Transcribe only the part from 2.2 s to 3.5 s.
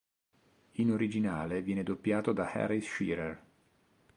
da Harry Shearer.